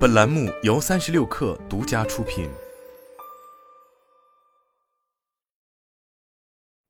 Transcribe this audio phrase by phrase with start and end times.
[0.00, 2.48] 本栏目由三十六氪独家出品。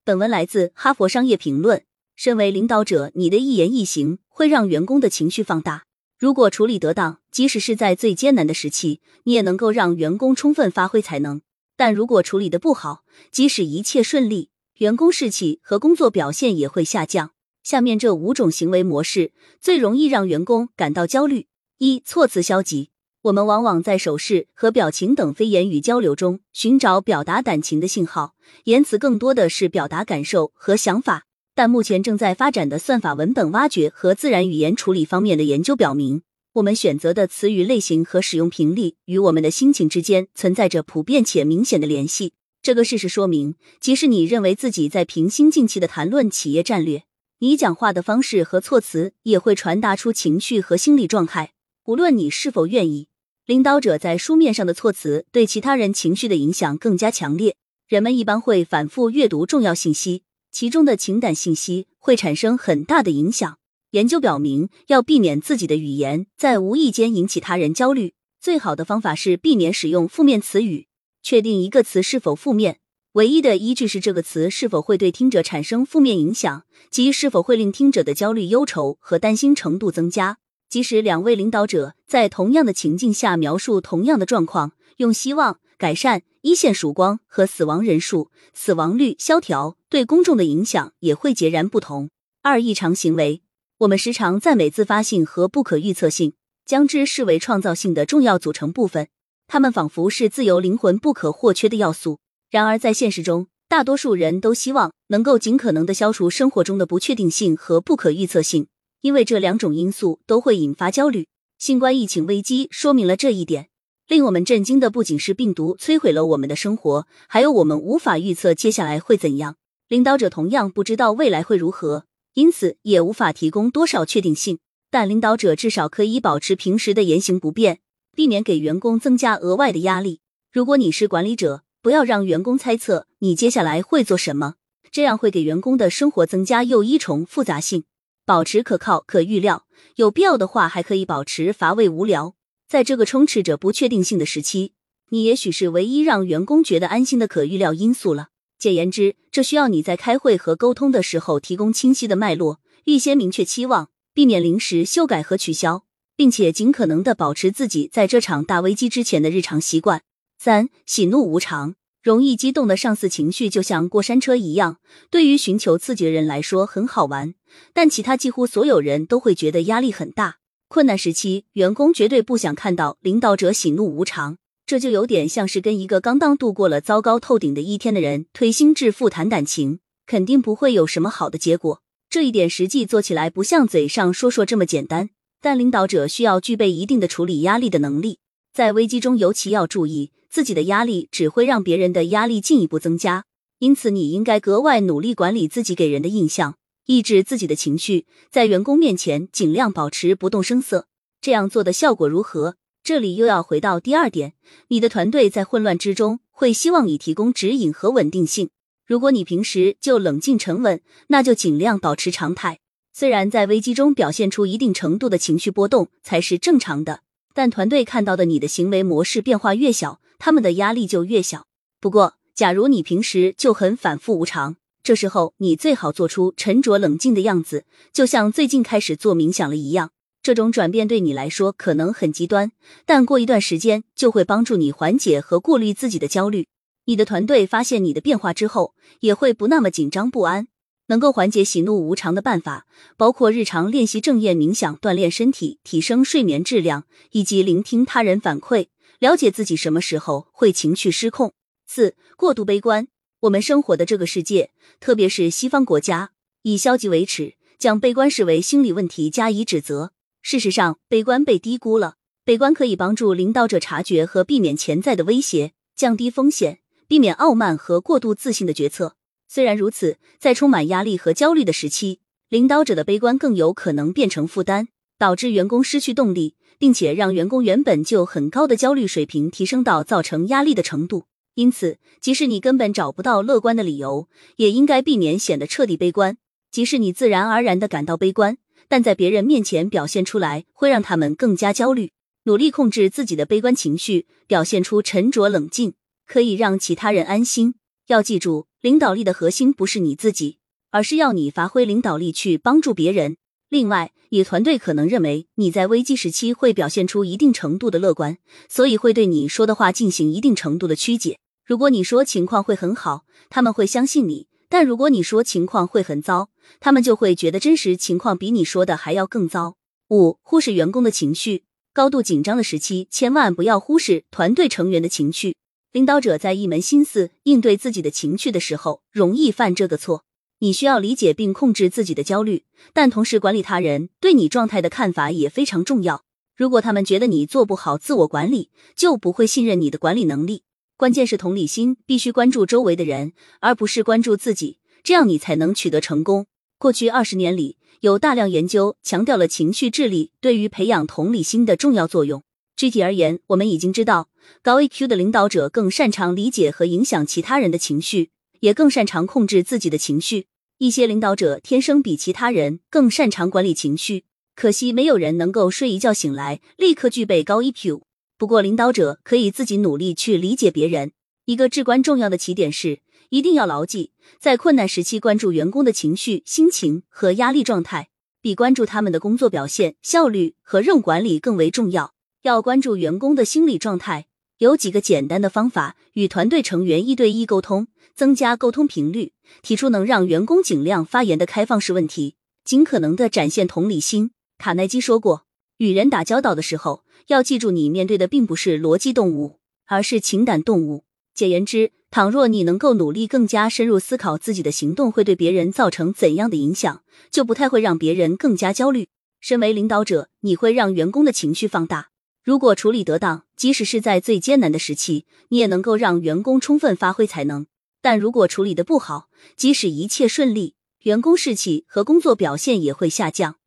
[0.04, 1.78] 本文来自《哈佛商业评论》。
[2.14, 5.86] 身为领导者，你的一言一行会让员工的情绪放大。
[6.16, 11.42] 如果处理得当，即使是在最艰难的时期，你也能够让员工充分发挥才能。
[11.76, 13.02] 但如果处理的不好，
[13.32, 17.32] 即使一切顺利，员工士气和工作表现也会下降。
[17.64, 22.90] 下面这五种行为模式最容易让员工感到焦虑：一、措辞消极。
[23.24, 31.26] 我们往往在手势和表情等非言语交流中寻找表达感情的信号，言辞更多的是表达感受和想法。
[31.54, 36.22] 但目前正在发展的算法文本挖掘和自然语言处理方面的研究表明，
[36.54, 42.32] 我们选择的词语类型和使用频率与我们的心情之间存在着普遍且明显的联系。
[42.62, 47.02] 这个事实说明，即使你认为自己在平心静气的谈论企业战略，
[47.40, 51.52] 你讲话的方式和措辞也会传达出情绪和心理状态。
[51.84, 53.08] 无论你是否愿意，
[53.50, 57.56] 领导者在书面上的措辞对其他人情绪的影响更加强烈。
[57.88, 60.22] 人们一般会反复阅读重要信息。
[60.52, 63.58] 其中的情感信息会产生很大的影响。
[63.90, 70.86] 研究表明，要避免自己的语言在无意间引起他人焦虑，最好的方法是避免使用负面词语。
[71.20, 72.78] 确定一个词是否负面，
[73.14, 80.38] 唯一的依据是这个词是否会对听者产生负面影响，即是否会令听者的焦虑、忧愁和担心程度增加。
[80.70, 85.58] 即使两位领导者在同样的情境下描述同样的状况，用希望。
[85.76, 92.10] 改善一线曙光和死亡人数、死亡率、萧条对公众的影响也会截然不同。
[92.42, 93.40] 二异常行为，
[93.78, 96.34] 我们时常赞美自发性和不可预测性，
[96.66, 99.08] 将之视为创造性的重要组成部分。
[99.46, 102.18] 它们仿佛是自由灵魂不可或缺的要素。
[102.50, 108.66] 然而，在现实中，大多数人都希望能够尽可能的消除生活中的不确定性和不可预测性，
[109.00, 111.26] 因为这两种因素都会引发焦虑。
[111.58, 113.68] 新冠疫情危机说明了这一点。
[114.08, 119.56] 令我们震惊的不仅是病毒摧毁了我们的生活，还有我们无法预测接下来会怎样。
[119.88, 124.58] 领导者同样不知道未来会如何，因此也无法提供多少确定性。
[124.90, 127.78] 但领导者至少可以保持平时的言行不变，
[128.16, 130.18] 避免给员工增加额外的压力。
[130.52, 134.54] 如果你是管理者，不要让员工猜测你接下来会做什么，
[134.90, 137.84] 这样会给员工的生活增加又一重复杂性。
[138.30, 142.36] 保持可靠、可预料，有必要的话还可以保持乏味无聊。
[142.68, 144.74] 在这个充斥着不确定性的时期，
[145.08, 148.28] 你也许是唯一让员工觉得安心的可预料因素了。
[148.56, 155.82] 简言之，这需要你在开会和沟通的时候提供清晰的脉络，预先明确期望，避免临时修改和取消，
[156.14, 160.02] 并且尽可能的保持自己在这场大危机之前的日常习惯。
[160.38, 164.78] 三，喜怒无常，容易激动的上司情绪就像过山车一样，
[165.10, 167.34] 对于寻求刺激的人来说很好玩，
[167.74, 170.36] 但其他几乎所有人都会觉得压力很大。
[170.68, 181.82] 困难时期，员工绝对不想看到领导者喜怒无常，这就有点像是跟一个刚刚度过了糟糕透顶的一天的人推心置腹谈感情，肯定不会有什么好的结果。
[182.08, 185.10] 这一点实际做起来不像嘴上说说这么简单，
[185.42, 188.20] 但领导者需要具备一定的处理压力的能力，
[188.52, 193.24] 在危机中尤其要注意，自己的压力只会让别人的压力进一步增加，
[193.58, 196.56] 因此你应该格外努力管理自己给人的印象。
[196.86, 200.86] 抑制自己的情绪，在员工面前尽量保持不动声色。
[201.20, 202.56] 这样做的效果如何？
[202.82, 204.32] 这里又要回到第二点：
[204.68, 208.50] 你的团队在混乱之中会希望你提供指引和稳定性。
[208.86, 212.58] 如果你平时就冷静沉稳，那就尽量保持常态。
[212.92, 217.02] 虽然在危机中表现出一定程度的情绪波动才是正常的，
[217.34, 221.46] 但团队看到的你的行为模式变化越小，他们的压力就越小。
[221.80, 229.90] 不过，假如你平时就很反复无常，这时候，你最好做出沉着冷静的样子，就像最近开始做冥想了一样。
[230.22, 232.52] 这种转变对你来说可能很极端，
[232.84, 236.46] 但过一段时间就会帮助你缓解和过滤自己的焦虑。
[236.84, 240.48] 你的团队发现你的变化之后，也会不那么紧张不安。
[240.90, 248.66] 能够缓解喜怒无常的办法，包括日常练习正念冥想、锻炼身体、提升睡眠质量，以及聆听他人反馈，
[248.98, 251.32] 了解自己什么时候会情绪失控。
[251.64, 252.88] 四、过度悲观。
[253.20, 254.50] 我们生活的这个世界，
[254.80, 256.10] 特别是西方国家，
[256.42, 259.92] 以消极为耻，将悲观视为心理问题加以指责。
[260.22, 261.94] 事实上，悲观被低估了。
[262.24, 266.58] 悲观可以帮助领导者察觉和避免潜在的威胁，降低风险，
[266.88, 268.96] 避免傲慢和过度自信的决策。
[269.32, 274.66] 虽然如此，在充满压力和焦虑的时期，领导者的悲观更有可能变成负担，
[274.98, 281.04] 导致员工失去动力，并且让员工原本就很高的焦虑水平提升到造成压力的程度。
[281.36, 286.18] 因此，即使你根本找不到乐观的理由，也应该避免显得彻底悲观。
[286.50, 288.36] 即使你自然而然的感到悲观，
[288.66, 291.92] 但在别人面前表现出来，会让他们更加焦虑。
[292.24, 295.74] 努力控制自己的悲观情绪，表现出沉着冷静，
[296.04, 297.54] 可以让其他人安心。
[297.86, 300.36] 要记住，领导力的核心不是你自己，
[300.70, 303.16] 而是要你发挥领导力去帮助别人。
[303.48, 308.18] 另外，你团队可能认为你在危机时期会表现出一定程度的乐观，
[308.50, 311.18] 所以会对你说的话进行一定程度的曲解。
[311.46, 316.28] 如果你说情况会很好，他们会相信你；但如果你说情况会很糟，
[316.60, 319.56] 他们就会觉得真实情况比你说的还要更糟。
[319.88, 321.44] 五、忽视员工的情绪。
[321.72, 325.36] 高度紧张的时期，千万不要忽视团队成员的情绪。
[325.72, 330.04] 领导者在一门心思应对自己的情绪的时候，容易犯这个错。
[330.40, 336.02] 你需要理解并控制自己的焦虑，但同时管理他人对你状态的看法也非常重要。
[336.36, 340.42] 如果他们觉得你做不好自我管理，就不会信任你的管理能力。
[340.76, 346.26] 关键是同理心，必须关注周围的人，而不是关注自己，这样你才能取得成功。
[346.58, 352.24] 过去二十年里，有大量研究强调了情绪智力对于培养同理心的重要作用。
[352.60, 354.10] 具体而言，我们已经知道，
[354.42, 358.10] 高 EQ 的领导者更擅长理解和影响其他人的情绪，
[358.40, 360.26] 也更擅长控制自己的情绪。
[360.58, 364.04] 一些领导者天生比其他人更擅长管理情绪，
[364.36, 367.80] 可惜没有人能够睡一觉醒来立刻具备高 EQ。
[368.18, 370.92] 不过，领导者可以自己努力去理解别人。
[371.24, 377.88] 一个至关重要的起点是，一定要牢记，在困难时期关注员工的情绪、心情和压力状态，
[378.20, 381.94] 比关注他们的工作表现、效率和任务管理更为重要。
[382.22, 384.06] 要关注员工的心理状态，
[384.38, 394.10] 有几个简单的方法：与团队成员一对一沟通，增加沟通频率，提出能让员工尽量发言的开放式问题，尽可能的展现同理心。
[394.36, 395.24] 卡耐基说过。
[395.56, 400.84] 与人打交道的时候，要记住，你面对的并不是逻辑动物，而是情感动物。
[401.14, 408.88] 简言之，倘若你能够努力更加深入思考自己的行动会对别人造成怎样的影响，就不太会让别人更加焦虑。
[409.20, 411.88] 身为领导者，你会让员工的情绪放大。
[412.22, 417.46] 如果处理得当，即使是在最艰难的时期，你也能够让员工充分发挥才能。
[417.80, 423.39] 但如果处理的不好，即使一切顺利，员工士气和工作表现也会下降。